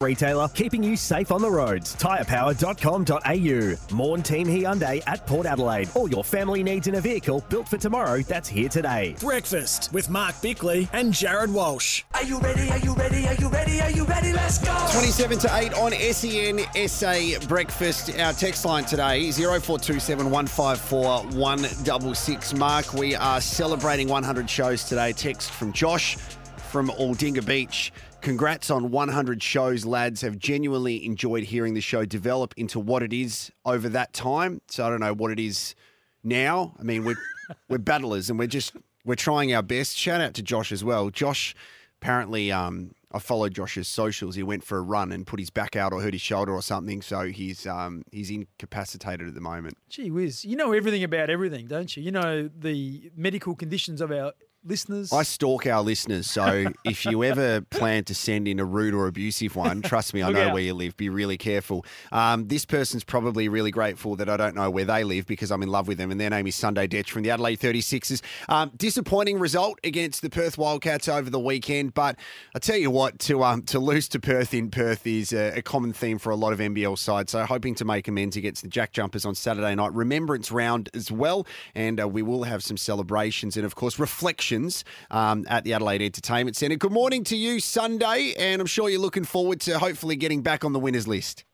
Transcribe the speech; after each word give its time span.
retailer 0.00 0.46
keeping 0.54 0.80
you 0.80 0.96
safe 0.96 1.32
on 1.32 1.42
the 1.42 1.50
roads. 1.50 1.96
Tyrepower.com.au. 1.96 3.96
Morn 3.96 4.22
Team 4.22 4.46
Hyundai 4.46 5.02
at 5.08 5.26
Port 5.26 5.44
Adelaide. 5.44 5.88
All 5.96 6.08
your 6.08 6.22
family 6.22 6.62
needs 6.62 6.86
in 6.86 6.94
a 6.94 7.00
vehicle 7.00 7.44
built 7.48 7.68
for 7.68 7.78
tomorrow 7.78 8.20
that's 8.20 8.48
here 8.48 8.68
today. 8.68 9.16
Breakfast 9.18 9.92
with 9.92 10.08
Mark 10.08 10.40
Bickley 10.40 10.88
and 10.92 11.12
Jared 11.12 11.52
Walsh. 11.52 12.04
Are 12.14 12.22
you 12.22 12.38
ready? 12.38 12.70
Are 12.70 12.78
you 12.78 12.94
ready? 12.94 13.26
Are 13.26 13.34
you 13.34 13.48
ready? 13.48 13.80
Are 13.80 13.90
you 13.90 14.04
ready? 14.04 14.32
Let's 14.32 14.58
go! 14.58 14.72
27 14.92 15.36
to 15.40 15.56
8 15.56 15.74
on 15.74 15.90
SEN 15.90 16.60
SA 16.88 17.44
Breakfast. 17.48 18.16
Our 18.20 18.32
text 18.34 18.64
line 18.64 18.84
today 18.84 19.32
0427 19.32 20.30
154 20.30 21.22
166. 21.36 22.54
Mark, 22.54 22.92
we 22.92 23.16
are 23.16 23.40
celebrating 23.40 24.06
100 24.06 24.48
shows 24.48 24.84
today. 24.84 25.12
Text 25.12 25.50
from 25.50 25.72
Josh 25.72 26.16
from 26.70 26.88
Aldinga 26.90 27.44
Beach. 27.44 27.92
Congrats 28.20 28.70
on 28.70 28.90
100 28.90 29.42
shows, 29.42 29.86
lads. 29.86 30.22
Have 30.22 30.38
genuinely 30.38 31.04
enjoyed 31.04 31.44
hearing 31.44 31.74
the 31.74 31.80
show 31.80 32.04
develop 32.04 32.52
into 32.56 32.80
what 32.80 33.02
it 33.02 33.12
is 33.12 33.50
over 33.64 33.88
that 33.88 34.12
time. 34.12 34.60
So 34.68 34.84
I 34.86 34.90
don't 34.90 35.00
know 35.00 35.14
what 35.14 35.30
it 35.30 35.38
is 35.38 35.74
now. 36.22 36.74
I 36.78 36.82
mean, 36.82 37.04
we're 37.04 37.16
we're 37.68 37.78
battlers 37.78 38.28
and 38.28 38.38
we're 38.38 38.48
just 38.48 38.74
we're 39.04 39.14
trying 39.14 39.54
our 39.54 39.62
best. 39.62 39.96
Shout 39.96 40.20
out 40.20 40.34
to 40.34 40.42
Josh 40.42 40.72
as 40.72 40.84
well. 40.84 41.10
Josh 41.10 41.54
apparently 42.00 42.52
um 42.52 42.92
I 43.10 43.18
followed 43.20 43.54
Josh's 43.54 43.88
socials. 43.88 44.34
He 44.34 44.42
went 44.42 44.62
for 44.62 44.76
a 44.76 44.82
run 44.82 45.12
and 45.12 45.26
put 45.26 45.40
his 45.40 45.48
back 45.48 45.76
out 45.76 45.94
or 45.94 46.02
hurt 46.02 46.12
his 46.12 46.20
shoulder 46.20 46.52
or 46.52 46.60
something. 46.60 47.00
So 47.00 47.26
he's 47.28 47.66
um 47.66 48.02
he's 48.12 48.30
incapacitated 48.30 49.28
at 49.28 49.34
the 49.34 49.40
moment. 49.40 49.78
Gee 49.88 50.10
whiz, 50.10 50.44
you 50.44 50.56
know 50.56 50.72
everything 50.72 51.04
about 51.04 51.30
everything, 51.30 51.66
don't 51.66 51.96
you? 51.96 52.02
You 52.02 52.10
know 52.10 52.50
the 52.54 53.10
medical 53.16 53.54
conditions 53.54 54.00
of 54.00 54.10
our 54.10 54.32
listeners. 54.68 55.12
I 55.12 55.22
stalk 55.22 55.66
our 55.66 55.82
listeners, 55.82 56.30
so 56.30 56.66
if 56.84 57.04
you 57.04 57.24
ever 57.24 57.62
plan 57.62 58.04
to 58.04 58.14
send 58.14 58.46
in 58.46 58.60
a 58.60 58.64
rude 58.64 58.94
or 58.94 59.06
abusive 59.06 59.56
one, 59.56 59.82
trust 59.82 60.14
me, 60.14 60.22
I 60.22 60.30
know 60.32 60.48
out. 60.48 60.52
where 60.52 60.62
you 60.62 60.74
live. 60.74 60.96
Be 60.96 61.08
really 61.08 61.38
careful. 61.38 61.84
Um, 62.12 62.48
this 62.48 62.64
person's 62.64 63.04
probably 63.04 63.48
really 63.48 63.70
grateful 63.70 64.16
that 64.16 64.28
I 64.28 64.36
don't 64.36 64.54
know 64.54 64.70
where 64.70 64.84
they 64.84 65.04
live 65.04 65.26
because 65.26 65.50
I'm 65.50 65.62
in 65.62 65.70
love 65.70 65.88
with 65.88 65.98
them, 65.98 66.10
and 66.10 66.20
their 66.20 66.30
name 66.30 66.46
is 66.46 66.54
Sunday 66.54 66.86
Dech 66.86 67.08
from 67.08 67.22
the 67.22 67.30
Adelaide 67.30 67.58
36ers. 67.60 68.20
Um, 68.48 68.70
disappointing 68.76 69.38
result 69.38 69.78
against 69.82 70.22
the 70.22 70.30
Perth 70.30 70.58
Wildcats 70.58 71.08
over 71.08 71.30
the 71.30 71.40
weekend, 71.40 71.94
but 71.94 72.16
I 72.54 72.58
tell 72.58 72.76
you 72.76 72.90
what, 72.90 73.18
to 73.20 73.42
um, 73.42 73.62
to 73.62 73.78
lose 73.78 74.08
to 74.08 74.20
Perth 74.20 74.52
in 74.52 74.70
Perth 74.70 75.06
is 75.06 75.32
a, 75.32 75.58
a 75.58 75.62
common 75.62 75.92
theme 75.92 76.18
for 76.18 76.30
a 76.30 76.36
lot 76.36 76.52
of 76.52 76.58
NBL 76.58 76.98
sides. 76.98 77.32
So 77.32 77.44
hoping 77.44 77.74
to 77.76 77.84
make 77.84 78.06
amends 78.06 78.36
against 78.36 78.62
the 78.62 78.68
Jack 78.68 78.92
Jumpers 78.92 79.24
on 79.24 79.34
Saturday 79.34 79.74
night. 79.74 79.92
Remembrance 79.94 80.52
round 80.52 80.90
as 80.94 81.10
well, 81.10 81.46
and 81.74 82.00
uh, 82.00 82.06
we 82.06 82.22
will 82.22 82.42
have 82.42 82.62
some 82.62 82.76
celebrations 82.76 83.56
and 83.56 83.64
of 83.64 83.74
course 83.74 83.98
reflections 83.98 84.57
um, 85.10 85.46
at 85.48 85.64
the 85.64 85.72
Adelaide 85.72 86.02
Entertainment 86.02 86.56
Centre. 86.56 86.76
Good 86.76 86.92
morning 86.92 87.24
to 87.24 87.36
you, 87.36 87.60
Sunday, 87.60 88.34
and 88.38 88.60
I'm 88.60 88.66
sure 88.66 88.88
you're 88.88 89.00
looking 89.00 89.24
forward 89.24 89.60
to 89.62 89.78
hopefully 89.78 90.16
getting 90.16 90.42
back 90.42 90.64
on 90.64 90.72
the 90.72 90.78
winners 90.78 91.06
list. 91.06 91.44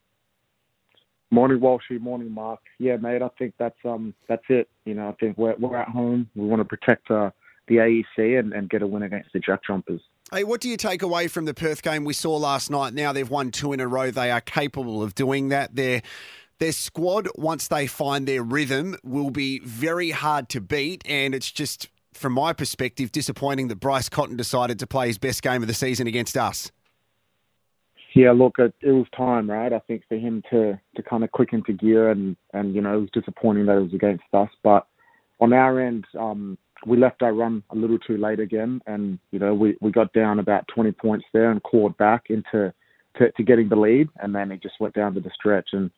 Morning, 1.31 1.59
Walshy. 1.59 1.99
Morning, 1.99 2.31
Mark. 2.31 2.59
Yeah, 2.79 2.97
mate. 2.97 3.21
I 3.21 3.29
think 3.37 3.53
that's 3.57 3.77
um 3.83 4.13
that's 4.27 4.43
it. 4.49 4.69
You 4.85 4.93
know, 4.93 5.09
I 5.09 5.13
think 5.19 5.37
we're 5.37 5.55
we're 5.57 5.75
at 5.75 5.89
home. 5.89 6.29
We 6.35 6.45
want 6.45 6.61
to 6.61 6.65
protect 6.65 7.09
uh, 7.09 7.31
the 7.67 7.75
AEC 7.75 8.39
and, 8.39 8.53
and 8.53 8.69
get 8.69 8.81
a 8.81 8.87
win 8.87 9.03
against 9.03 9.33
the 9.33 9.39
Jack 9.39 9.61
Jumpers. 9.65 10.01
Hey, 10.31 10.43
what 10.43 10.61
do 10.61 10.69
you 10.69 10.77
take 10.77 11.01
away 11.01 11.27
from 11.27 11.45
the 11.45 11.53
Perth 11.53 11.81
game 11.81 12.03
we 12.03 12.13
saw 12.13 12.37
last 12.37 12.69
night? 12.71 12.93
Now 12.93 13.11
they've 13.11 13.29
won 13.29 13.51
two 13.51 13.73
in 13.73 13.79
a 13.79 13.87
row. 13.87 14.11
They 14.11 14.31
are 14.31 14.41
capable 14.41 15.03
of 15.03 15.13
doing 15.15 15.49
that. 15.49 15.75
Their 15.75 16.01
their 16.59 16.71
squad, 16.71 17.27
once 17.35 17.67
they 17.67 17.85
find 17.85 18.27
their 18.27 18.41
rhythm, 18.41 18.95
will 19.03 19.29
be 19.29 19.59
very 19.59 20.11
hard 20.11 20.47
to 20.49 20.61
beat. 20.61 21.03
And 21.05 21.35
it's 21.35 21.51
just, 21.51 21.89
from 22.15 22.33
my 22.33 22.53
perspective, 22.53 23.11
disappointing 23.11 23.67
that 23.67 23.79
Bryce 23.79 24.09
Cotton 24.09 24.37
decided 24.37 24.79
to 24.79 24.87
play 24.87 25.07
his 25.07 25.17
best 25.17 25.41
game 25.41 25.61
of 25.61 25.67
the 25.67 25.73
season 25.73 26.07
against 26.07 26.37
us. 26.37 26.71
Yeah, 28.13 28.31
look, 28.31 28.55
it, 28.59 28.73
it 28.81 28.91
was 28.91 29.07
time, 29.15 29.49
right? 29.49 29.73
I 29.73 29.79
think 29.79 30.03
for 30.07 30.15
him 30.15 30.41
to 30.49 30.79
to 30.95 31.03
kind 31.03 31.23
of 31.23 31.31
click 31.33 31.49
into 31.51 31.73
gear, 31.73 32.09
and 32.09 32.37
and 32.53 32.73
you 32.73 32.81
know, 32.81 32.97
it 32.97 33.01
was 33.01 33.09
disappointing 33.13 33.65
that 33.65 33.77
it 33.77 33.81
was 33.81 33.93
against 33.93 34.23
us. 34.33 34.49
But 34.63 34.87
on 35.41 35.51
our 35.51 35.81
end, 35.81 36.05
um, 36.17 36.57
we 36.85 36.97
left 36.97 37.21
our 37.21 37.33
run 37.33 37.61
a 37.71 37.75
little 37.75 37.99
too 37.99 38.17
late 38.17 38.39
again, 38.39 38.81
and 38.87 39.19
you 39.31 39.39
know, 39.39 39.53
we 39.53 39.77
we 39.81 39.91
got 39.91 40.13
down 40.13 40.39
about 40.39 40.65
20 40.73 40.93
points 40.93 41.25
there 41.33 41.51
and 41.51 41.61
clawed 41.63 41.97
back 41.97 42.27
into 42.29 42.73
to, 43.17 43.31
to 43.31 43.43
getting 43.43 43.67
the 43.67 43.75
lead, 43.75 44.07
and 44.21 44.33
then 44.33 44.49
it 44.51 44.61
just 44.61 44.79
went 44.79 44.93
down 44.93 45.13
to 45.15 45.19
the 45.19 45.31
stretch. 45.33 45.69
And 45.73 45.91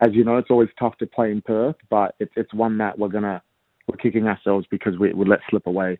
as 0.00 0.10
you 0.12 0.24
know, 0.24 0.38
it's 0.38 0.50
always 0.50 0.68
tough 0.78 0.96
to 0.98 1.06
play 1.06 1.30
in 1.30 1.42
Perth, 1.42 1.76
but 1.90 2.14
it's 2.18 2.32
it's 2.36 2.54
one 2.54 2.78
that 2.78 2.98
we're 2.98 3.08
gonna 3.08 3.42
we're 3.88 3.96
kicking 3.96 4.26
ourselves 4.26 4.66
because 4.70 4.98
we 4.98 5.12
we 5.12 5.24
let 5.26 5.40
slip 5.50 5.66
away. 5.66 5.98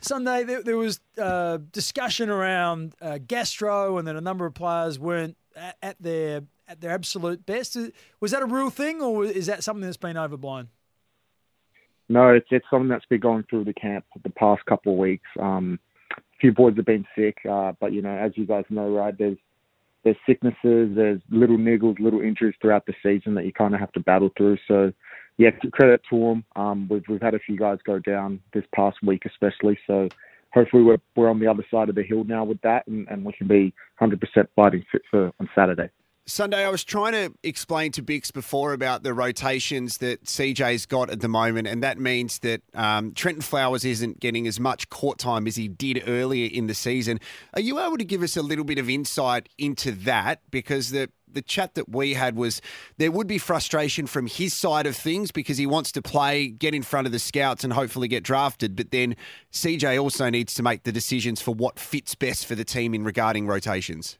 Sunday, 0.00 0.42
there, 0.42 0.62
there 0.64 0.76
was 0.76 1.00
uh, 1.16 1.58
discussion 1.70 2.28
around 2.28 2.94
uh, 3.00 3.18
Gastro, 3.24 3.98
and 3.98 4.08
then 4.08 4.16
a 4.16 4.20
number 4.20 4.46
of 4.46 4.54
players 4.54 4.98
weren't 4.98 5.36
at, 5.54 5.76
at 5.82 5.96
their 6.00 6.42
at 6.66 6.80
their 6.80 6.90
absolute 6.90 7.46
best. 7.46 7.76
Was 8.20 8.32
that 8.32 8.42
a 8.42 8.46
real 8.46 8.70
thing, 8.70 9.00
or 9.00 9.24
is 9.24 9.46
that 9.46 9.62
something 9.62 9.84
that's 9.84 9.96
been 9.96 10.16
overblown? 10.16 10.70
No, 12.08 12.30
it's 12.30 12.46
it's 12.50 12.66
something 12.68 12.88
that's 12.88 13.06
been 13.06 13.20
going 13.20 13.44
through 13.48 13.64
the 13.64 13.74
camp 13.74 14.04
the 14.22 14.30
past 14.30 14.64
couple 14.66 14.92
of 14.92 14.98
weeks. 14.98 15.28
Um, 15.40 15.78
a 16.10 16.20
few 16.40 16.52
boys 16.52 16.74
have 16.76 16.84
been 16.84 17.06
sick, 17.16 17.38
uh, 17.48 17.72
but 17.80 17.92
you 17.92 18.02
know, 18.02 18.16
as 18.16 18.32
you 18.34 18.46
guys 18.46 18.64
know, 18.70 18.88
right, 18.90 19.16
there's 19.16 19.38
there's 20.04 20.16
sicknesses, 20.26 20.90
there's 20.94 21.20
little 21.30 21.56
niggles, 21.56 21.98
little 21.98 22.20
injuries 22.20 22.54
throughout 22.60 22.86
the 22.86 22.94
season 23.02 23.34
that 23.34 23.46
you 23.46 23.52
kind 23.52 23.74
of 23.74 23.80
have 23.80 23.92
to 23.92 24.00
battle 24.00 24.30
through. 24.36 24.58
So, 24.68 24.92
yeah, 25.36 25.50
credit 25.72 26.02
to 26.10 26.18
them. 26.18 26.44
Um, 26.56 26.88
we've 26.88 27.04
we've 27.08 27.22
had 27.22 27.34
a 27.34 27.38
few 27.38 27.56
guys 27.56 27.78
go 27.84 27.98
down 27.98 28.40
this 28.52 28.64
past 28.74 28.98
week, 29.02 29.24
especially. 29.26 29.78
So, 29.86 30.08
hopefully, 30.52 30.82
we're 30.82 30.98
we're 31.16 31.30
on 31.30 31.40
the 31.40 31.48
other 31.48 31.64
side 31.70 31.88
of 31.88 31.94
the 31.94 32.02
hill 32.02 32.24
now 32.24 32.44
with 32.44 32.60
that, 32.62 32.86
and, 32.86 33.06
and 33.08 33.24
we 33.24 33.32
can 33.32 33.48
be 33.48 33.72
100% 34.00 34.18
fighting 34.54 34.84
fit 34.92 35.02
for 35.10 35.32
on 35.40 35.48
Saturday. 35.54 35.90
Sunday, 36.26 36.64
I 36.64 36.70
was 36.70 36.84
trying 36.84 37.12
to 37.12 37.34
explain 37.42 37.92
to 37.92 38.02
Bicks 38.02 38.30
before 38.30 38.72
about 38.72 39.02
the 39.02 39.12
rotations 39.12 39.98
that 39.98 40.24
CJ's 40.24 40.86
got 40.86 41.10
at 41.10 41.20
the 41.20 41.28
moment, 41.28 41.68
and 41.68 41.82
that 41.82 41.98
means 41.98 42.38
that 42.38 42.62
um, 42.72 43.12
Trenton 43.12 43.42
Flowers 43.42 43.84
isn't 43.84 44.20
getting 44.20 44.46
as 44.46 44.58
much 44.58 44.88
court 44.88 45.18
time 45.18 45.46
as 45.46 45.56
he 45.56 45.68
did 45.68 46.02
earlier 46.06 46.48
in 46.50 46.66
the 46.66 46.72
season. 46.72 47.20
Are 47.52 47.60
you 47.60 47.78
able 47.78 47.98
to 47.98 48.06
give 48.06 48.22
us 48.22 48.38
a 48.38 48.42
little 48.42 48.64
bit 48.64 48.78
of 48.78 48.88
insight 48.88 49.50
into 49.58 49.92
that? 49.92 50.40
Because 50.50 50.92
the 50.92 51.10
the 51.34 51.42
chat 51.42 51.74
that 51.74 51.88
we 51.88 52.14
had 52.14 52.36
was 52.36 52.60
there 52.96 53.10
would 53.10 53.26
be 53.26 53.38
frustration 53.38 54.06
from 54.06 54.26
his 54.26 54.54
side 54.54 54.86
of 54.86 54.96
things 54.96 55.30
because 55.30 55.58
he 55.58 55.66
wants 55.66 55.92
to 55.92 56.02
play, 56.02 56.48
get 56.48 56.74
in 56.74 56.82
front 56.82 57.06
of 57.06 57.12
the 57.12 57.18
scouts, 57.18 57.64
and 57.64 57.72
hopefully 57.72 58.08
get 58.08 58.22
drafted. 58.22 58.76
But 58.76 58.90
then 58.90 59.16
CJ 59.52 60.00
also 60.00 60.30
needs 60.30 60.54
to 60.54 60.62
make 60.62 60.84
the 60.84 60.92
decisions 60.92 61.40
for 61.40 61.54
what 61.54 61.78
fits 61.78 62.14
best 62.14 62.46
for 62.46 62.54
the 62.54 62.64
team 62.64 62.94
in 62.94 63.04
regarding 63.04 63.46
rotations. 63.46 64.18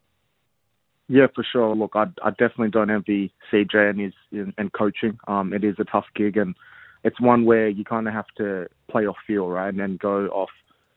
Yeah, 1.08 1.26
for 1.34 1.44
sure. 1.44 1.74
Look, 1.74 1.92
I, 1.94 2.04
I 2.22 2.30
definitely 2.30 2.70
don't 2.70 2.90
envy 2.90 3.32
CJ 3.52 3.90
and 3.90 4.00
his 4.00 4.14
and, 4.32 4.54
and 4.56 4.72
coaching. 4.72 5.18
Um, 5.28 5.52
it 5.52 5.62
is 5.62 5.76
a 5.78 5.84
tough 5.84 6.06
gig, 6.14 6.36
and 6.36 6.54
it's 7.02 7.20
one 7.20 7.44
where 7.44 7.68
you 7.68 7.84
kind 7.84 8.08
of 8.08 8.14
have 8.14 8.28
to 8.38 8.68
play 8.90 9.06
off 9.06 9.16
feel, 9.26 9.48
right, 9.48 9.68
and 9.68 9.78
then 9.78 9.98
go 10.00 10.26
off 10.28 10.50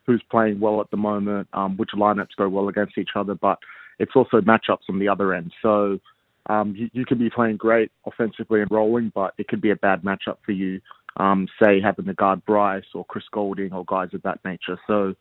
who's 0.06 0.24
playing 0.32 0.60
well 0.62 0.80
at 0.80 0.90
the 0.90 0.98
moment, 0.98 1.50
um, 1.52 1.76
which 1.76 1.90
lineups 1.94 2.36
go 2.38 2.48
well 2.48 2.70
against 2.70 2.98
each 2.98 3.10
other. 3.16 3.36
But 3.36 3.60
it's 4.00 4.16
also 4.16 4.42
matchups 4.42 4.90
on 4.90 5.00
the 5.00 5.08
other 5.08 5.34
end. 5.34 5.54
So 5.62 6.00
um, 6.48 6.76
you, 6.76 6.90
you 6.94 7.06
could 7.06 7.20
be 7.20 7.30
playing 7.30 7.58
great 7.58 7.92
offensively 8.06 8.62
and 8.62 8.72
rolling, 8.72 9.12
but 9.14 9.34
it 9.38 9.48
could 9.48 9.62
be 9.62 9.72
a 9.72 9.76
bad 9.76 10.04
matchup 10.04 10.38
for 10.46 10.52
you. 10.52 10.82
Um, 11.18 11.48
say 11.62 11.82
having 11.82 12.06
to 12.06 12.14
guard 12.14 12.46
Bryce 12.46 12.86
or 12.94 13.04
Chris 13.06 13.26
Goulding 13.32 13.74
or 13.74 13.84
guys 13.86 14.10
of 14.14 14.22
that 14.22 14.40
nature. 14.46 14.80
So 14.86 15.16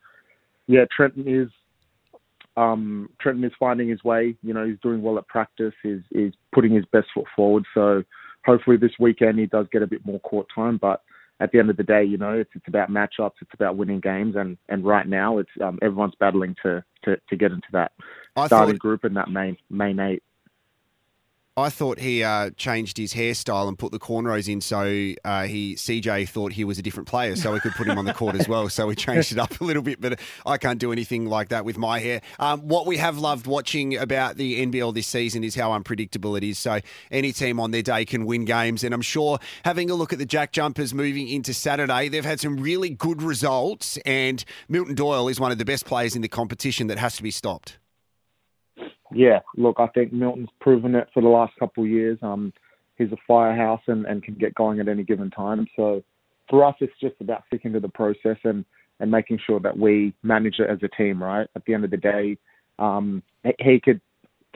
yeah, 0.66 0.84
Trenton 0.94 1.26
is 1.26 1.48
um, 2.56 3.10
Trenton 3.20 3.44
is 3.44 3.52
finding 3.58 3.88
his 3.88 4.02
way. 4.04 4.34
You 4.42 4.54
know, 4.54 4.66
he's 4.66 4.78
doing 4.82 5.02
well 5.02 5.18
at 5.18 5.26
practice. 5.28 5.74
He's, 5.82 6.00
he's 6.10 6.32
putting 6.54 6.74
his 6.74 6.84
best 6.86 7.08
foot 7.14 7.26
forward. 7.34 7.64
So 7.74 8.02
hopefully 8.44 8.76
this 8.76 8.92
weekend 8.98 9.38
he 9.38 9.46
does 9.46 9.66
get 9.72 9.82
a 9.82 9.86
bit 9.86 10.04
more 10.04 10.20
court 10.20 10.46
time. 10.54 10.78
But 10.78 11.02
at 11.40 11.52
the 11.52 11.58
end 11.58 11.70
of 11.70 11.76
the 11.76 11.82
day, 11.82 12.02
you 12.02 12.16
know, 12.16 12.32
it's 12.32 12.50
it's 12.54 12.68
about 12.68 12.90
matchups. 12.90 13.32
It's 13.42 13.54
about 13.54 13.76
winning 13.76 14.00
games. 14.00 14.36
And, 14.36 14.56
and 14.68 14.84
right 14.84 15.06
now, 15.06 15.38
it's 15.38 15.50
um, 15.62 15.78
everyone's 15.82 16.14
battling 16.18 16.56
to, 16.62 16.82
to, 17.04 17.16
to 17.28 17.36
get 17.36 17.52
into 17.52 17.68
that 17.72 17.92
I 18.36 18.46
starting 18.46 18.74
thought- 18.74 18.80
group 18.80 19.04
and 19.04 19.16
that 19.16 19.28
main 19.30 19.56
main 19.70 19.98
eight. 20.00 20.22
I 21.58 21.70
thought 21.70 21.98
he 21.98 22.22
uh, 22.22 22.50
changed 22.58 22.98
his 22.98 23.14
hairstyle 23.14 23.66
and 23.66 23.78
put 23.78 23.90
the 23.90 23.98
cornrows 23.98 24.46
in, 24.46 24.60
so 24.60 25.14
uh, 25.24 25.44
he 25.44 25.74
CJ 25.74 26.28
thought 26.28 26.52
he 26.52 26.64
was 26.64 26.78
a 26.78 26.82
different 26.82 27.08
player, 27.08 27.34
so 27.34 27.50
we 27.50 27.60
could 27.60 27.72
put 27.72 27.86
him 27.86 27.96
on 27.96 28.04
the 28.04 28.12
court 28.12 28.36
as 28.36 28.46
well. 28.46 28.68
So 28.68 28.88
we 28.88 28.94
changed 28.94 29.32
it 29.32 29.38
up 29.38 29.58
a 29.58 29.64
little 29.64 29.82
bit, 29.82 29.98
but 29.98 30.20
I 30.44 30.58
can't 30.58 30.78
do 30.78 30.92
anything 30.92 31.24
like 31.24 31.48
that 31.48 31.64
with 31.64 31.78
my 31.78 31.98
hair. 31.98 32.20
Um, 32.38 32.60
what 32.68 32.84
we 32.84 32.98
have 32.98 33.16
loved 33.16 33.46
watching 33.46 33.96
about 33.96 34.36
the 34.36 34.66
NBL 34.66 34.92
this 34.92 35.06
season 35.06 35.44
is 35.44 35.54
how 35.54 35.72
unpredictable 35.72 36.36
it 36.36 36.44
is. 36.44 36.58
So 36.58 36.80
any 37.10 37.32
team 37.32 37.58
on 37.58 37.70
their 37.70 37.80
day 37.80 38.04
can 38.04 38.26
win 38.26 38.44
games, 38.44 38.84
and 38.84 38.92
I'm 38.92 39.00
sure 39.00 39.38
having 39.64 39.90
a 39.90 39.94
look 39.94 40.12
at 40.12 40.18
the 40.18 40.26
Jack 40.26 40.52
Jumpers 40.52 40.92
moving 40.92 41.26
into 41.26 41.54
Saturday, 41.54 42.10
they've 42.10 42.22
had 42.22 42.38
some 42.38 42.58
really 42.58 42.90
good 42.90 43.22
results, 43.22 43.96
and 44.04 44.44
Milton 44.68 44.94
Doyle 44.94 45.28
is 45.28 45.40
one 45.40 45.52
of 45.52 45.56
the 45.56 45.64
best 45.64 45.86
players 45.86 46.14
in 46.14 46.20
the 46.20 46.28
competition 46.28 46.88
that 46.88 46.98
has 46.98 47.16
to 47.16 47.22
be 47.22 47.30
stopped. 47.30 47.78
Yeah, 49.16 49.40
look, 49.56 49.76
I 49.78 49.86
think 49.88 50.12
Milton's 50.12 50.50
proven 50.60 50.94
it 50.94 51.08
for 51.14 51.22
the 51.22 51.28
last 51.28 51.54
couple 51.58 51.84
of 51.84 51.90
years. 51.90 52.18
Um, 52.22 52.52
he's 52.96 53.10
a 53.12 53.16
firehouse 53.26 53.80
and, 53.86 54.04
and 54.04 54.22
can 54.22 54.34
get 54.34 54.54
going 54.54 54.78
at 54.78 54.88
any 54.88 55.04
given 55.04 55.30
time. 55.30 55.66
So 55.74 56.02
for 56.50 56.64
us, 56.64 56.74
it's 56.80 56.92
just 57.00 57.14
about 57.20 57.44
sticking 57.46 57.72
to 57.72 57.80
the 57.80 57.88
process 57.88 58.36
and, 58.44 58.64
and 59.00 59.10
making 59.10 59.38
sure 59.46 59.58
that 59.60 59.76
we 59.76 60.12
manage 60.22 60.58
it 60.58 60.68
as 60.68 60.78
a 60.82 60.88
team, 60.96 61.22
right? 61.22 61.48
At 61.56 61.64
the 61.64 61.74
end 61.74 61.84
of 61.84 61.90
the 61.90 61.96
day, 61.96 62.36
um, 62.78 63.22
he- 63.58 63.80
could 63.80 64.00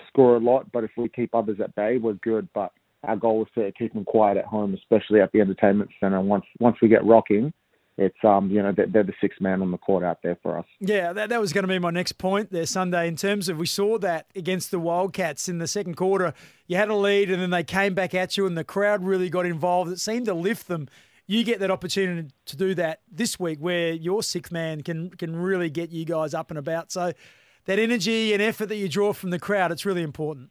score 0.08 0.36
a 0.36 0.40
lot, 0.40 0.70
but 0.72 0.84
if 0.84 0.90
we 0.96 1.08
keep 1.08 1.34
others 1.34 1.58
at 1.62 1.74
bay, 1.74 1.96
we're 1.96 2.14
good. 2.14 2.48
But 2.54 2.72
our 3.04 3.16
goal 3.16 3.42
is 3.44 3.48
to 3.54 3.72
keep 3.72 3.94
them 3.94 4.04
quiet 4.04 4.36
at 4.36 4.44
home, 4.44 4.74
especially 4.74 5.20
at 5.20 5.32
the 5.32 5.40
entertainment 5.40 5.90
centre. 6.00 6.20
Once 6.20 6.44
once 6.58 6.76
we 6.82 6.88
get 6.88 7.04
rocking, 7.04 7.52
it's 7.96 8.16
um 8.25 8.50
you 8.50 8.62
know 8.62 8.72
they're, 8.72 9.02
the 9.02 9.12
sixth 9.20 9.40
man 9.40 9.62
on 9.62 9.70
the 9.70 9.78
court 9.78 10.04
out 10.04 10.19
there 10.22 10.38
for 10.42 10.58
us. 10.58 10.64
Yeah, 10.81 11.12
that, 11.12 11.28
that 11.28 11.40
was 11.40 11.52
going 11.52 11.64
to 11.64 11.69
be 11.69 11.78
my 11.78 11.90
next 11.90 12.12
point 12.12 12.50
there 12.50 12.66
Sunday. 12.66 13.08
In 13.08 13.16
terms 13.16 13.48
of 13.48 13.58
we 13.58 13.66
saw 13.66 13.98
that 13.98 14.26
against 14.34 14.70
the 14.70 14.78
Wildcats 14.78 15.48
in 15.48 15.58
the 15.58 15.66
second 15.66 15.96
quarter, 15.96 16.32
you 16.66 16.76
had 16.76 16.88
a 16.88 16.94
lead 16.94 17.31
and 17.31 17.42
then 17.42 17.50
they 17.50 17.64
came 17.64 17.94
back 17.94 18.14
at 18.14 18.37
you, 18.37 18.46
and 18.46 18.56
the 18.56 18.64
crowd 18.64 19.04
really 19.04 19.28
got 19.28 19.46
involved. 19.46 19.90
It 19.90 20.00
seemed 20.00 20.26
to 20.26 20.34
lift 20.34 20.69
them. 20.69 20.88
You 21.26 21.44
get 21.44 21.60
that 21.60 21.70
opportunity 21.70 22.31
to 22.46 22.56
do 22.56 22.75
that 22.75 23.00
this 23.10 23.38
week, 23.38 23.58
where 23.60 23.93
your 23.93 24.22
sixth 24.22 24.50
man 24.50 24.82
can 24.82 25.10
can 25.10 25.36
really 25.36 25.70
get 25.70 25.90
you 25.90 26.04
guys 26.04 26.34
up 26.34 26.50
and 26.50 26.58
about. 26.58 26.90
So 26.90 27.12
that 27.66 27.78
energy 27.78 28.32
and 28.32 28.43
effort 28.43 28.66
that 28.66 28.76
you 28.76 28.88
draw 28.88 29.12
from 29.12 29.31
the 29.31 29.38
crowd, 29.38 29.70
it's 29.72 29.84
really 29.84 30.02
important. 30.02 30.50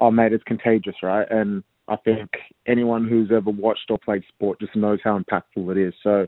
Oh 0.00 0.10
mate, 0.10 0.32
it's 0.32 0.44
contagious, 0.44 0.96
right? 1.02 1.26
And 1.30 1.62
I 1.88 1.96
think 1.96 2.30
anyone 2.66 3.06
who's 3.06 3.30
ever 3.30 3.50
watched 3.50 3.90
or 3.90 3.98
played 3.98 4.24
sport 4.28 4.60
just 4.60 4.74
knows 4.74 5.00
how 5.04 5.18
impactful 5.18 5.70
it 5.70 5.78
is. 5.78 5.94
So 6.02 6.26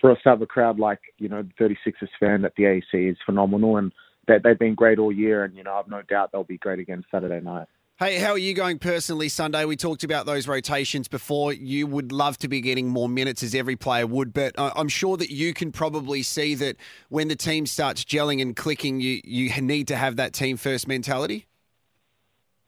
for 0.00 0.10
us 0.10 0.18
to 0.24 0.30
have 0.30 0.42
a 0.42 0.46
crowd 0.46 0.78
like, 0.78 1.00
you 1.18 1.28
know, 1.28 1.42
the 1.42 1.64
36ers 1.64 2.08
fan 2.18 2.44
at 2.44 2.54
the 2.56 2.64
AEC 2.64 3.10
is 3.12 3.16
phenomenal 3.24 3.76
and 3.76 3.92
they, 4.26 4.38
they've 4.42 4.58
been 4.58 4.74
great 4.74 4.98
all 4.98 5.12
year 5.12 5.44
and, 5.44 5.56
you 5.56 5.62
know, 5.62 5.74
I've 5.74 5.88
no 5.88 6.02
doubt 6.02 6.30
they'll 6.32 6.44
be 6.44 6.58
great 6.58 6.78
again 6.78 7.04
Saturday 7.10 7.40
night. 7.40 7.68
Hey, 7.98 8.18
how 8.18 8.30
are 8.30 8.38
you 8.38 8.54
going 8.54 8.78
personally 8.78 9.28
Sunday? 9.28 9.64
We 9.64 9.76
talked 9.76 10.04
about 10.04 10.24
those 10.24 10.46
rotations 10.46 11.08
before. 11.08 11.52
You 11.52 11.88
would 11.88 12.12
love 12.12 12.38
to 12.38 12.48
be 12.48 12.60
getting 12.60 12.86
more 12.86 13.08
minutes 13.08 13.42
as 13.42 13.56
every 13.56 13.74
player 13.74 14.06
would, 14.06 14.32
but 14.32 14.52
I'm 14.56 14.86
sure 14.86 15.16
that 15.16 15.32
you 15.32 15.52
can 15.52 15.72
probably 15.72 16.22
see 16.22 16.54
that 16.54 16.76
when 17.08 17.26
the 17.26 17.34
team 17.34 17.66
starts 17.66 18.04
gelling 18.04 18.40
and 18.40 18.54
clicking, 18.54 19.00
you, 19.00 19.20
you 19.24 19.50
need 19.60 19.88
to 19.88 19.96
have 19.96 20.14
that 20.14 20.32
team 20.32 20.56
first 20.56 20.86
mentality. 20.86 21.46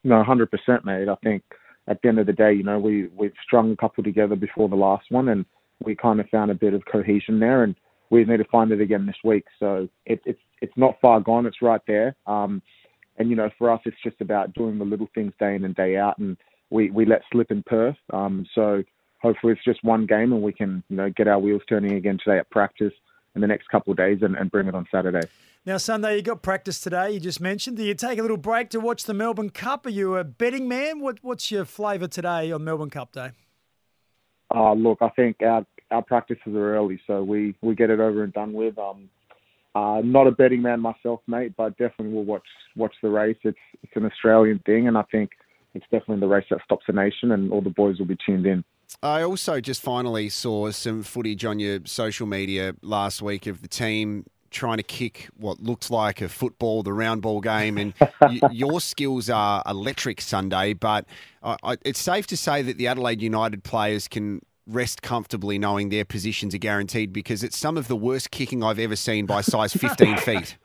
No, 0.03 0.21
100%, 0.21 0.49
mate. 0.83 1.07
I 1.07 1.15
think 1.23 1.43
at 1.87 2.01
the 2.01 2.09
end 2.09 2.19
of 2.19 2.27
the 2.27 2.33
day, 2.33 2.53
you 2.53 2.63
know, 2.63 2.79
we, 2.79 3.07
we've 3.07 3.33
strung 3.43 3.71
a 3.71 3.75
couple 3.75 4.03
together 4.03 4.35
before 4.35 4.69
the 4.69 4.75
last 4.75 5.05
one 5.09 5.29
and 5.29 5.45
we 5.83 5.95
kind 5.95 6.19
of 6.19 6.29
found 6.29 6.51
a 6.51 6.55
bit 6.55 6.73
of 6.73 6.83
cohesion 6.85 7.39
there 7.39 7.63
and 7.63 7.75
we 8.09 8.23
need 8.23 8.37
to 8.37 8.45
find 8.45 8.71
it 8.71 8.81
again 8.81 9.05
this 9.05 9.15
week. 9.23 9.45
So 9.59 9.87
it, 10.05 10.21
it's, 10.25 10.39
it's 10.61 10.77
not 10.77 10.99
far 11.01 11.19
gone. 11.19 11.45
It's 11.45 11.61
right 11.61 11.81
there. 11.87 12.15
Um, 12.27 12.61
and 13.17 13.29
you 13.29 13.35
know, 13.35 13.49
for 13.57 13.69
us, 13.71 13.81
it's 13.85 14.01
just 14.03 14.19
about 14.21 14.53
doing 14.53 14.77
the 14.77 14.85
little 14.85 15.07
things 15.13 15.33
day 15.39 15.55
in 15.55 15.63
and 15.63 15.75
day 15.75 15.97
out, 15.97 16.17
and 16.17 16.37
we 16.69 16.89
we 16.89 17.05
let 17.05 17.21
slip 17.31 17.51
in 17.51 17.63
Perth. 17.63 17.97
Um, 18.11 18.47
so 18.55 18.83
hopefully, 19.21 19.53
it's 19.53 19.63
just 19.63 19.83
one 19.83 20.05
game, 20.05 20.33
and 20.33 20.41
we 20.41 20.53
can 20.53 20.83
you 20.89 20.97
know 20.97 21.09
get 21.09 21.27
our 21.27 21.39
wheels 21.39 21.61
turning 21.67 21.93
again 21.93 22.17
today 22.23 22.39
at 22.39 22.49
practice 22.49 22.93
in 23.35 23.41
the 23.41 23.47
next 23.47 23.69
couple 23.69 23.91
of 23.91 23.97
days, 23.97 24.19
and, 24.21 24.35
and 24.35 24.49
bring 24.49 24.67
it 24.67 24.75
on 24.75 24.87
Saturday. 24.91 25.27
Now, 25.63 25.77
Sunday, 25.77 26.15
you 26.15 26.23
got 26.23 26.41
practice 26.41 26.81
today. 26.81 27.11
You 27.11 27.19
just 27.19 27.39
mentioned. 27.39 27.77
Do 27.77 27.83
you 27.83 27.93
take 27.93 28.17
a 28.17 28.23
little 28.23 28.35
break 28.37 28.71
to 28.71 28.79
watch 28.79 29.03
the 29.03 29.13
Melbourne 29.13 29.51
Cup? 29.51 29.85
Are 29.85 29.89
you 29.89 30.15
a 30.15 30.23
betting 30.23 30.67
man? 30.67 31.01
What 31.01 31.19
What's 31.21 31.51
your 31.51 31.65
flavour 31.65 32.07
today 32.07 32.51
on 32.51 32.63
Melbourne 32.63 32.89
Cup 32.89 33.11
Day? 33.11 33.29
Uh, 34.53 34.73
look, 34.73 34.97
I 35.01 35.09
think 35.09 35.37
our 35.43 35.63
our 35.91 36.01
practices 36.01 36.55
are 36.55 36.75
early, 36.75 36.99
so 37.05 37.21
we, 37.21 37.53
we 37.61 37.75
get 37.75 37.91
it 37.91 37.99
over 37.99 38.23
and 38.23 38.33
done 38.33 38.53
with. 38.53 38.75
Um, 38.79 39.09
uh, 39.75 40.01
not 40.03 40.25
a 40.25 40.31
betting 40.31 40.63
man 40.63 40.79
myself, 40.79 41.19
mate, 41.27 41.53
but 41.55 41.77
definitely 41.77 42.15
will 42.15 42.25
watch 42.25 42.47
watch 42.75 42.95
the 43.03 43.09
race. 43.09 43.37
It's 43.43 43.59
it's 43.83 43.93
an 43.95 44.05
Australian 44.07 44.59
thing, 44.65 44.87
and 44.87 44.97
I 44.97 45.03
think 45.11 45.29
it's 45.75 45.85
definitely 45.91 46.21
the 46.21 46.27
race 46.27 46.45
that 46.49 46.61
stops 46.63 46.85
the 46.87 46.93
nation, 46.93 47.33
and 47.33 47.51
all 47.51 47.61
the 47.61 47.69
boys 47.69 47.99
will 47.99 48.07
be 48.07 48.17
tuned 48.25 48.47
in. 48.47 48.63
I 49.03 49.21
also 49.21 49.61
just 49.61 49.83
finally 49.83 50.27
saw 50.29 50.71
some 50.71 51.03
footage 51.03 51.45
on 51.45 51.59
your 51.59 51.81
social 51.85 52.25
media 52.25 52.73
last 52.81 53.21
week 53.21 53.45
of 53.45 53.61
the 53.61 53.67
team 53.67 54.25
trying 54.51 54.77
to 54.77 54.83
kick 54.83 55.29
what 55.35 55.59
looks 55.61 55.89
like 55.89 56.21
a 56.21 56.29
football, 56.29 56.83
the 56.83 56.93
round 56.93 57.21
ball 57.21 57.41
game, 57.41 57.77
and 57.77 57.93
y- 58.21 58.39
your 58.51 58.79
skills 58.79 59.29
are 59.29 59.63
electric 59.65 60.21
Sunday. 60.21 60.73
But 60.73 61.05
I, 61.41 61.57
I, 61.63 61.77
it's 61.83 61.99
safe 61.99 62.27
to 62.27 62.37
say 62.37 62.61
that 62.61 62.77
the 62.77 62.87
Adelaide 62.87 63.21
United 63.21 63.63
players 63.63 64.07
can 64.07 64.41
rest 64.67 65.01
comfortably 65.01 65.57
knowing 65.57 65.89
their 65.89 66.05
positions 66.05 66.53
are 66.53 66.59
guaranteed 66.59 67.11
because 67.11 67.43
it's 67.43 67.57
some 67.57 67.77
of 67.77 67.87
the 67.87 67.95
worst 67.95 68.31
kicking 68.31 68.63
I've 68.63 68.79
ever 68.79 68.95
seen 68.95 69.25
by 69.25 69.41
size 69.41 69.73
15 69.73 70.17
feet. 70.17 70.57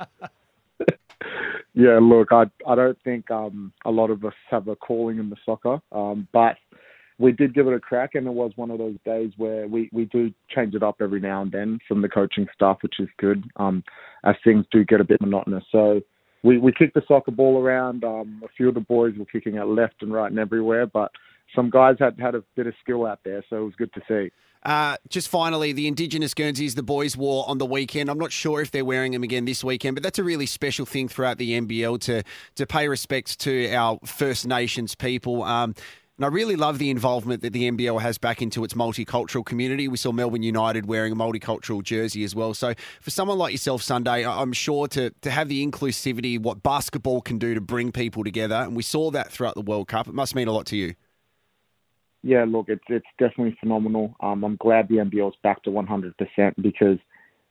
Yeah, 1.75 1.99
look, 2.01 2.33
I 2.33 2.45
I 2.67 2.75
don't 2.75 2.99
think 3.03 3.31
um, 3.31 3.71
a 3.85 3.91
lot 3.91 4.11
of 4.11 4.25
us 4.25 4.33
have 4.51 4.67
a 4.67 4.77
calling 4.77 5.19
in 5.19 5.29
the 5.29 5.37
soccer, 5.45 5.79
um, 5.93 6.27
but 6.33 6.57
we 7.19 7.33
did 7.33 7.55
give 7.55 7.67
it 7.67 7.75
a 7.75 7.81
crack, 7.81 8.15
and 8.15 8.27
it 8.27 8.33
was 8.33 8.53
one 8.57 8.71
of 8.71 8.79
those 8.79 8.97
days 9.05 9.33
where 9.37 9.67
we, 9.67 9.89
we 9.93 10.05
do 10.07 10.33
change 10.55 10.75
it 10.75 10.83
up 10.83 10.97
every 11.01 11.21
now 11.21 11.43
and 11.43 11.51
then 11.51 11.79
from 11.89 12.03
the 12.03 12.09
coaching 12.09 12.47
staff, 12.55 12.79
which 12.83 13.01
is 13.01 13.09
good, 13.19 13.45
um, 13.57 13.83
as 14.25 14.35
things 14.45 14.67
do 14.71 14.85
get 14.85 15.01
a 15.01 15.05
bit 15.05 15.21
monotonous. 15.21 15.65
So 15.73 16.01
we, 16.43 16.59
we 16.59 16.73
kicked 16.73 16.95
the 16.95 17.03
soccer 17.09 17.31
ball 17.31 17.59
around. 17.59 18.05
Um, 18.05 18.43
a 18.45 18.49
few 18.57 18.69
of 18.69 18.75
the 18.75 18.81
boys 18.81 19.15
were 19.19 19.25
kicking 19.25 19.57
it 19.57 19.65
left 19.65 20.03
and 20.03 20.13
right 20.13 20.31
and 20.31 20.39
everywhere, 20.39 20.87
but 20.87 21.11
some 21.55 21.71
guys 21.71 21.97
had 21.99 22.19
had 22.21 22.35
a 22.35 22.43
bit 22.55 22.67
of 22.67 22.75
skill 22.83 23.07
out 23.07 23.21
there, 23.25 23.43
so 23.49 23.57
it 23.57 23.65
was 23.65 23.75
good 23.77 23.93
to 23.95 24.01
see. 24.07 24.31
Uh, 24.63 24.97
just 25.09 25.29
finally, 25.29 25.73
the 25.73 25.87
Indigenous 25.87 26.35
Guernseys 26.35 26.75
the 26.75 26.83
boys 26.83 27.17
wore 27.17 27.49
on 27.49 27.59
the 27.59 27.67
weekend. 27.67 28.11
I'm 28.11 28.19
not 28.19 28.33
sure 28.33 28.61
if 28.61 28.73
they're 28.73 28.85
wearing 28.85 29.13
them 29.13 29.23
again 29.23 29.45
this 29.45 29.63
weekend, 29.63 29.95
but 29.95 30.03
that's 30.03 30.19
a 30.19 30.25
really 30.25 30.47
special 30.47 30.85
thing 30.85 31.09
throughout 31.09 31.39
the 31.39 31.59
NBL 31.61 32.01
to 32.01 32.25
to 32.57 32.67
pay 32.67 32.89
respects 32.89 33.37
to 33.37 33.73
our 33.73 34.01
First 34.05 34.47
Nations 34.47 34.97
people. 34.97 35.45
Um, 35.45 35.75
and 36.17 36.25
I 36.25 36.29
really 36.29 36.57
love 36.57 36.79
the 36.79 36.89
involvement 36.89 37.43
that 37.43 37.53
the 37.53 37.71
NBL 37.71 38.01
has 38.01 38.17
back 38.17 38.41
into 38.41 38.65
its 38.65 38.73
multicultural 38.73 39.45
community. 39.45 39.87
We 39.87 39.99
saw 39.99 40.13
Melbourne 40.13 40.43
United 40.43 40.87
wearing 40.87 41.13
a 41.13 41.17
multicultural 41.17 41.83
jersey 41.83 42.25
as 42.25 42.35
well. 42.35 42.55
So 42.55 42.73
for 43.03 43.11
someone 43.11 43.37
like 43.37 43.53
yourself, 43.53 43.83
Sunday, 43.83 44.27
I'm 44.27 44.55
sure 44.55 44.89
to, 44.89 45.11
to 45.11 45.31
have 45.31 45.49
the 45.49 45.67
inclusivity, 45.67 46.41
what 46.41 46.63
basketball 46.63 47.21
can 47.21 47.39
do 47.39 47.53
to 47.55 47.61
bring 47.61 47.93
people 47.93 48.25
together, 48.25 48.55
and 48.55 48.75
we 48.75 48.83
saw 48.83 49.11
that 49.11 49.31
throughout 49.31 49.57
the 49.57 49.63
World 49.63 49.89
Cup, 49.89 50.09
it 50.09 50.15
must 50.15 50.35
mean 50.35 50.49
a 50.49 50.53
lot 50.53 50.65
to 50.67 50.77
you. 50.77 50.95
Yeah, 52.23 52.45
look, 52.49 52.69
it's 52.69 52.83
it's 52.89 53.07
definitely 53.19 53.57
phenomenal. 53.61 54.17
Um, 54.21 54.43
I'm 54.43 54.57
glad 54.57 54.89
the 54.89 54.97
NBL 54.97 55.29
is 55.29 55.35
back 55.43 55.63
to 55.65 55.71
100% 55.71 56.15
because, 56.61 56.99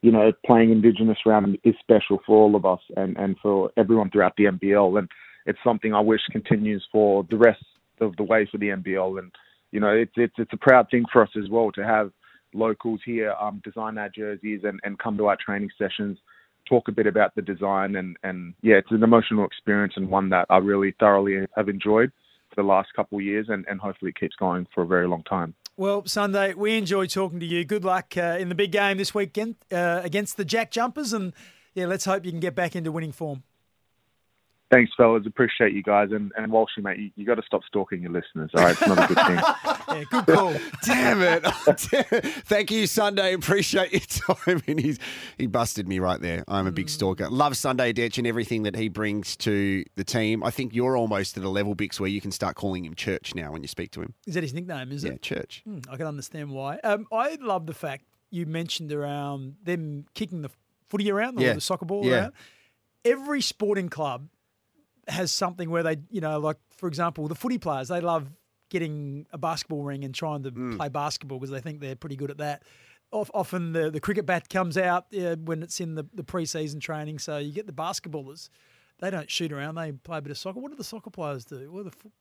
you 0.01 0.12
know, 0.12 0.33
playing 0.45 0.71
Indigenous 0.71 1.19
round 1.25 1.57
is 1.63 1.75
special 1.79 2.19
for 2.25 2.35
all 2.35 2.56
of 2.56 2.65
us 2.65 2.81
and, 2.97 3.15
and 3.15 3.38
for 3.41 3.71
everyone 3.77 4.09
throughout 4.09 4.33
the 4.38 4.45
NBL. 4.45 5.00
And 5.00 5.07
it's 5.45 5.59
something 5.63 5.94
I 5.94 6.01
wish 6.01 6.19
continues 6.31 6.85
for 6.91 7.25
the 7.29 7.38
rest 7.38 7.63
of 8.01 8.15
the 8.15 8.24
way 8.24 8.47
for 8.51 8.57
the 8.57 8.69
NBL. 8.69 9.19
And, 9.19 9.31
you 9.71 9.80
know, 9.80 9.89
it's, 9.89 10.13
it's, 10.15 10.36
it's 10.38 10.53
a 10.53 10.57
proud 10.57 10.88
thing 10.89 11.06
for 11.12 11.24
us 11.24 11.30
as 11.38 11.50
well 11.50 11.71
to 11.74 11.83
have 11.83 12.12
locals 12.53 13.01
here 13.06 13.33
um, 13.39 13.62
design 13.63 13.97
our 13.97 14.09
jerseys 14.09 14.62
and, 14.63 14.80
and 14.83 14.97
come 15.00 15.18
to 15.18 15.27
our 15.27 15.38
training 15.44 15.69
sessions, 15.77 16.18
talk 16.68 16.88
a 16.88 16.92
bit 16.92 17.07
about 17.07 17.36
the 17.36 17.42
design. 17.42 17.95
And, 17.95 18.18
and 18.24 18.53
yeah, 18.62 18.75
it's 18.75 18.92
an 18.92 19.03
emotional 19.03 19.45
experience 19.45 19.94
and 19.95 20.09
one 20.09 20.30
that 20.30 20.45
I 20.50 20.57
really 20.57 20.95
thoroughly 21.00 21.45
have 21.56 21.69
enjoyed 21.69 22.12
for 22.50 22.62
the 22.62 22.67
last 22.67 22.89
couple 22.96 23.17
of 23.17 23.24
years, 23.24 23.48
and, 23.50 23.65
and 23.67 23.79
hopefully 23.79 24.10
it 24.10 24.19
keeps 24.19 24.36
going 24.36 24.67
for 24.74 24.84
a 24.84 24.88
very 24.88 25.08
long 25.08 25.24
time. 25.24 25.53
Well, 25.77 26.03
Sunday, 26.05 26.53
we 26.53 26.77
enjoy 26.77 27.08
talking 27.08 27.39
to 27.41 27.46
you. 27.46 27.65
Good 27.65 27.84
luck 27.84 28.15
uh, 28.15 28.38
in 28.39 28.48
the 28.48 28.55
big 28.55 28.72
game 28.72 28.98
this 28.98 29.13
weekend 29.13 29.55
uh, 29.72 30.00
against 30.03 30.38
the 30.38 30.46
Jack 30.46 30.72
Jumpers, 30.72 31.12
and 31.12 31.34
yeah, 31.74 31.86
let's 31.86 32.05
hope 32.05 32.24
you 32.24 32.31
can 32.31 32.39
get 32.39 32.55
back 32.55 32.75
into 32.75 32.91
winning 32.91 33.12
form. 33.12 33.43
Thanks, 34.72 34.91
fellas. 34.98 35.25
Appreciate 35.27 35.74
you 35.74 35.84
guys. 35.84 36.10
And, 36.12 36.31
and 36.38 36.51
Walshy, 36.51 36.81
mate, 36.81 36.98
you, 36.98 37.12
you 37.15 37.25
got 37.25 37.36
to 37.36 37.43
stop 37.45 37.62
stalking 37.67 38.01
your 38.01 38.12
listeners. 38.12 38.50
All 38.55 38.63
right, 38.63 38.72
it's 38.72 38.88
not 38.88 38.98
a 39.12 39.13
good 39.13 39.25
thing. 39.25 39.38
yeah, 39.95 40.03
good 40.10 40.36
call. 40.36 40.53
damn 40.84 41.22
it. 41.22 41.43
Thank 42.48 42.72
you, 42.72 42.88
Sunday. 42.88 43.34
Appreciate 43.36 43.91
your 43.91 44.01
time. 44.01 44.62
And 44.67 44.79
he's, 44.79 44.98
he 45.38 45.45
busted 45.45 45.88
me 45.88 46.00
right 46.00 46.19
there. 46.19 46.43
I'm 46.48 46.65
a 46.65 46.72
big 46.72 46.89
stalker. 46.89 47.29
Love 47.29 47.55
Sunday 47.55 47.93
Dech 47.93 48.17
and 48.17 48.25
everything 48.25 48.63
that 48.63 48.75
he 48.75 48.89
brings 48.89 49.36
to 49.38 49.84
the 49.95 50.03
team. 50.03 50.43
I 50.43 50.50
think 50.50 50.74
you're 50.74 50.98
almost 50.98 51.38
at 51.38 51.43
a 51.43 51.50
level, 51.50 51.75
Bicks, 51.75 52.00
where 52.00 52.10
you 52.10 52.19
can 52.19 52.31
start 52.31 52.55
calling 52.55 52.84
him 52.84 52.95
Church 52.95 53.36
now 53.36 53.51
when 53.51 53.62
you 53.62 53.67
speak 53.67 53.91
to 53.91 54.01
him. 54.01 54.13
Is 54.25 54.34
that 54.34 54.41
his 54.43 54.53
nickname, 54.53 54.91
is 54.91 55.03
yeah, 55.03 55.12
it? 55.12 55.22
Church. 55.22 55.62
Hmm, 55.65 55.79
I 55.89 55.98
can 55.98 56.07
understand 56.07 56.50
why. 56.50 56.79
Um, 56.84 57.05
I 57.12 57.38
love 57.39 57.67
the 57.67 57.74
fact 57.75 58.05
you 58.31 58.48
mentioned 58.48 58.91
around 58.91 59.55
them 59.63 60.05
kicking 60.15 60.41
the 60.41 60.50
footy 60.89 61.12
around, 61.12 61.38
or 61.39 61.43
Yeah. 61.43 61.53
the 61.53 61.62
soccer 61.62 61.86
ball 61.86 62.03
Yeah. 62.03 62.13
around. 62.15 62.34
Every 63.05 63.41
sporting 63.41 63.89
club 63.89 64.27
has 65.07 65.31
something 65.31 65.69
where 65.69 65.83
they, 65.83 65.97
you 66.09 66.21
know, 66.21 66.39
like 66.39 66.57
for 66.77 66.88
example, 66.88 67.27
the 67.27 67.35
footy 67.35 67.57
players, 67.57 67.88
they 67.89 68.01
love 68.01 68.27
getting 68.69 69.25
a 69.31 69.38
basketball 69.38 69.83
ring 69.83 70.03
and 70.03 70.13
trying 70.13 70.43
to 70.43 70.51
Mm. 70.51 70.77
play 70.77 70.89
basketball 70.89 71.39
because 71.39 71.51
they 71.51 71.62
think 71.62 71.79
they're 71.79 71.95
pretty 71.95 72.15
good 72.15 72.31
at 72.31 72.38
that. 72.39 72.63
Of- 73.13 73.29
Often 73.33 73.74
the, 73.74 73.91
the 73.91 74.00
cricket 74.00 74.25
bat 74.25 74.50
comes 74.50 74.77
out 74.77 75.05
uh, 75.15 75.35
when 75.35 75.62
it's 75.63 75.79
in 75.79 75.95
the, 75.95 76.05
the 76.13 76.24
pre-season 76.24 76.79
training. 76.79 77.19
So 77.19 77.38
you 77.38 77.51
get 77.53 77.67
the 77.67 77.71
basketballers, 77.74 78.50
they 79.00 79.12
don't 79.12 79.29
shoot 79.29 79.51
around, 79.51 79.75
they 79.75 79.91
play 79.91 80.17
a 80.17 80.21
bit 80.21 80.31
of 80.31 80.38
soccer. 80.38 80.59
What 80.59 80.71
do 80.71 80.77
the 80.77 80.83
soccer 80.83 81.12
players 81.12 81.45
do? 81.45 81.71
What 81.71 81.81
are 81.81 81.83
the, 81.83 81.91
fo- 81.91 82.12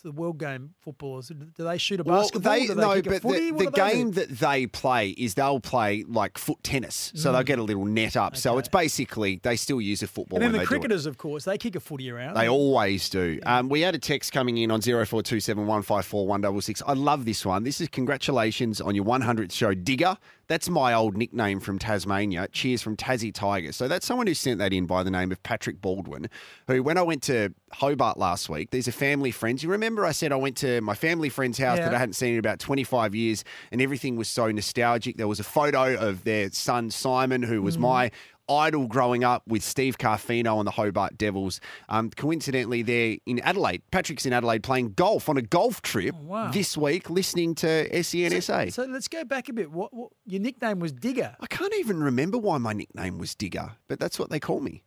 the 0.00 0.12
world 0.12 0.38
game 0.38 0.74
footballers, 0.80 1.28
do 1.28 1.64
they 1.64 1.78
shoot 1.78 2.00
a 2.00 2.04
basketball? 2.04 2.52
Well, 2.52 2.60
they, 2.60 2.66
do 2.66 2.74
they 2.74 2.80
no, 2.80 3.02
but 3.02 3.22
the, 3.22 3.50
the 3.50 3.52
they 3.52 3.64
do? 3.64 3.70
game 3.70 4.10
that 4.12 4.28
they 4.28 4.66
play 4.66 5.10
is 5.10 5.34
they'll 5.34 5.60
play 5.60 6.04
like 6.08 6.38
foot 6.38 6.62
tennis. 6.62 7.12
So 7.14 7.32
they'll 7.32 7.42
get 7.42 7.58
a 7.58 7.62
little 7.62 7.84
net 7.84 8.16
up. 8.16 8.36
So 8.36 8.58
it's 8.58 8.68
basically, 8.68 9.40
they 9.42 9.56
still 9.56 9.80
use 9.80 10.02
a 10.02 10.06
football 10.06 10.42
And 10.42 10.54
then 10.54 10.60
the 10.60 10.66
cricketers, 10.66 11.06
of 11.06 11.18
course, 11.18 11.44
they 11.44 11.58
kick 11.58 11.76
a 11.76 11.80
footy 11.80 12.10
around. 12.10 12.34
They 12.34 12.48
always 12.48 13.08
do. 13.08 13.40
Um, 13.44 13.68
we 13.68 13.80
had 13.80 13.94
a 13.94 13.98
text 13.98 14.32
coming 14.32 14.58
in 14.58 14.70
on 14.70 14.80
0427 14.80 15.66
154 15.66 16.26
166. 16.26 16.82
I 16.86 16.94
love 16.94 17.24
this 17.24 17.44
one. 17.44 17.64
This 17.64 17.80
is 17.80 17.88
congratulations 17.88 18.80
on 18.80 18.94
your 18.94 19.04
100th 19.04 19.52
show, 19.52 19.74
Digger. 19.74 20.16
That's 20.50 20.68
my 20.68 20.92
old 20.92 21.16
nickname 21.16 21.60
from 21.60 21.78
Tasmania. 21.78 22.48
Cheers 22.50 22.82
from 22.82 22.96
Tassie 22.96 23.32
Tigers. 23.32 23.76
So 23.76 23.86
that's 23.86 24.04
someone 24.04 24.26
who 24.26 24.34
sent 24.34 24.58
that 24.58 24.72
in 24.72 24.84
by 24.84 25.04
the 25.04 25.10
name 25.10 25.30
of 25.30 25.40
Patrick 25.44 25.80
Baldwin, 25.80 26.28
who, 26.66 26.82
when 26.82 26.98
I 26.98 27.02
went 27.02 27.22
to 27.24 27.54
Hobart 27.70 28.18
last 28.18 28.48
week, 28.48 28.72
these 28.72 28.88
are 28.88 28.92
family 28.92 29.30
friends. 29.30 29.62
You 29.62 29.70
remember 29.70 30.04
I 30.04 30.10
said 30.10 30.32
I 30.32 30.36
went 30.36 30.56
to 30.56 30.80
my 30.80 30.96
family 30.96 31.28
friend's 31.28 31.56
house 31.56 31.78
Yeah. 31.78 31.84
that 31.84 31.94
I 31.94 31.98
hadn't 31.98 32.14
seen 32.14 32.32
in 32.32 32.40
about 32.40 32.58
25 32.58 33.14
years 33.14 33.44
and 33.70 33.80
everything 33.80 34.16
was 34.16 34.26
so 34.26 34.50
nostalgic. 34.50 35.18
There 35.18 35.28
was 35.28 35.38
a 35.38 35.44
photo 35.44 35.94
of 35.94 36.24
their 36.24 36.50
son, 36.50 36.90
Simon, 36.90 37.44
who 37.44 37.62
was 37.62 37.76
mm. 37.76 37.82
my 37.82 38.10
idol 38.50 38.86
growing 38.86 39.24
up 39.24 39.42
with 39.46 39.62
Steve 39.62 39.98
Carfino 39.98 40.58
and 40.58 40.66
the 40.66 40.72
Hobart 40.72 41.16
Devils. 41.16 41.60
Um, 41.88 42.10
coincidentally, 42.10 42.82
they're 42.82 43.16
in 43.26 43.38
Adelaide. 43.40 43.82
Patrick's 43.90 44.26
in 44.26 44.32
Adelaide 44.32 44.62
playing 44.62 44.92
golf 44.94 45.28
on 45.28 45.36
a 45.36 45.42
golf 45.42 45.82
trip 45.82 46.14
wow. 46.16 46.50
this 46.50 46.76
week, 46.76 47.08
listening 47.08 47.54
to 47.56 47.88
SENSA. 47.90 48.72
So 48.72 48.84
let's 48.84 49.08
go 49.08 49.24
back 49.24 49.48
a 49.48 49.52
bit. 49.52 49.70
What, 49.70 49.94
what 49.94 50.10
your 50.26 50.40
nickname 50.40 50.80
was 50.80 50.92
Digger? 50.92 51.36
I 51.40 51.46
can't 51.46 51.74
even 51.78 52.02
remember 52.02 52.38
why 52.38 52.58
my 52.58 52.72
nickname 52.72 53.18
was 53.18 53.34
Digger, 53.34 53.72
but 53.88 54.00
that's 54.00 54.18
what 54.18 54.30
they 54.30 54.40
call 54.40 54.60
me. 54.60 54.82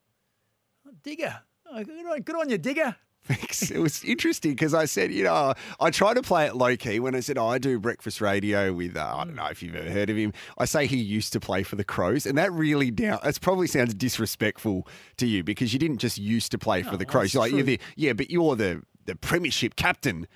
Digger. 1.04 1.42
Oh, 1.72 1.84
good, 1.84 2.06
on, 2.06 2.22
good 2.22 2.36
on 2.36 2.50
you, 2.50 2.58
Digger. 2.58 2.96
Thanks. 3.26 3.72
It 3.72 3.80
was 3.80 4.04
interesting 4.04 4.52
because 4.52 4.74
I 4.74 4.86
said, 4.86 5.14
you 5.14 5.24
know, 5.24 5.54
I 5.80 5.92
try 5.92 6.14
to 6.14 6.22
play 6.22 6.46
it 6.46 6.56
low 6.56 6.76
key 6.76 7.00
when 7.00 7.16
I 7.16 7.22
said, 7.22 7.38
oh, 7.38 7.48
I 7.48 7.58
do 7.58 7.80
breakfast 7.80 8.20
radio 8.20 8.74
with, 8.74 8.98
uh, 8.98 9.16
I 9.16 9.24
don't 9.24 9.36
know 9.36 9.46
if 9.46 9.64
you've 9.64 9.76
ever 9.76 9.90
heard 9.90 10.10
of 10.10 10.18
him. 10.18 10.34
I 10.58 10.66
say 10.66 10.88
he 10.88 10.98
used 10.98 11.32
to 11.34 11.40
play 11.40 11.64
for 11.64 11.78
the 11.78 11.86
Crows, 11.86 12.26
and 12.26 12.38
that 12.38 12.52
really 12.52 12.92
down. 12.92 13.20
That 13.24 13.40
probably 13.40 13.68
sounds 13.68 13.94
disrespectful 13.94 14.88
to 15.18 15.26
you 15.26 15.44
because 15.44 15.72
you 15.72 15.80
didn't 15.80 16.00
just 16.00 16.18
used 16.18 16.52
to 16.52 16.58
play 16.58 16.84
for 16.84 16.98
the 16.98 17.06
Crows. 17.06 17.34
like 17.34 17.52
you're 17.52 17.64
the 17.64 17.80
yeah, 17.96 18.14
but 18.14 18.30
you're 18.30 18.56
the 18.56 18.84
the 19.06 19.16
premiership 19.16 19.76
captain, 19.76 20.28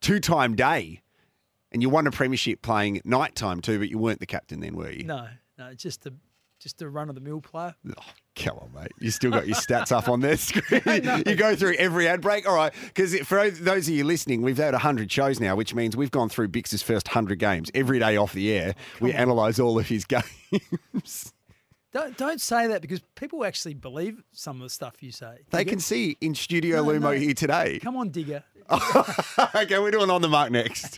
two 0.00 0.18
time 0.18 0.54
day, 0.56 1.02
and 1.70 1.82
you 1.82 1.88
won 1.88 2.06
a 2.06 2.10
premiership 2.10 2.62
playing 2.62 2.98
at 2.98 3.06
night 3.06 3.34
time 3.34 3.60
too. 3.60 3.78
But 3.78 3.88
you 3.88 3.98
weren't 3.98 4.20
the 4.20 4.26
captain 4.26 4.60
then, 4.60 4.74
were 4.76 4.90
you? 4.90 5.04
No, 5.04 5.28
no, 5.58 5.74
just 5.74 6.06
a 6.06 6.12
just 6.58 6.82
a 6.82 6.88
run 6.88 7.08
of 7.08 7.14
the 7.14 7.20
mill 7.20 7.40
player. 7.40 7.74
Oh, 7.88 8.02
come 8.36 8.58
on, 8.58 8.70
mate. 8.74 8.92
You 9.00 9.10
still 9.10 9.30
got 9.30 9.46
your 9.46 9.56
stats 9.56 9.90
up 9.90 10.08
on 10.08 10.20
their 10.20 10.36
screen. 10.36 10.82
you 11.26 11.34
go 11.34 11.56
through 11.56 11.74
every 11.78 12.06
ad 12.06 12.20
break. 12.20 12.46
All 12.48 12.54
right. 12.54 12.72
Because 12.84 13.18
for 13.20 13.50
those 13.50 13.88
of 13.88 13.94
you 13.94 14.04
listening, 14.04 14.42
we've 14.42 14.56
had 14.58 14.74
100 14.74 15.10
shows 15.10 15.40
now, 15.40 15.56
which 15.56 15.74
means 15.74 15.96
we've 15.96 16.10
gone 16.10 16.28
through 16.28 16.48
Bicks's 16.48 16.82
first 16.82 17.08
100 17.08 17.38
games. 17.38 17.70
Every 17.74 17.98
day 17.98 18.16
off 18.16 18.32
the 18.32 18.52
air, 18.52 18.74
we 19.00 19.12
analyse 19.12 19.58
all 19.58 19.78
of 19.78 19.88
his 19.88 20.04
games. 20.06 21.32
Don't 21.92 22.16
don't 22.18 22.40
say 22.42 22.66
that 22.66 22.82
because 22.82 23.00
people 23.14 23.42
actually 23.44 23.72
believe 23.74 24.22
some 24.32 24.56
of 24.56 24.62
the 24.64 24.68
stuff 24.70 25.02
you 25.02 25.10
say. 25.10 25.38
they 25.50 25.64
can 25.64 25.80
see 25.80 26.18
in 26.20 26.34
Studio 26.34 26.84
No, 26.84 26.92
Lumo 26.92 27.00
no. 27.00 27.10
here 27.12 27.32
today. 27.32 27.78
Come 27.82 27.96
on, 27.96 28.10
Digger. 28.10 28.44
okay, 29.54 29.78
we're 29.78 29.92
doing 29.92 30.10
On 30.10 30.20
the 30.20 30.28
Mark 30.28 30.50
next. 30.50 30.94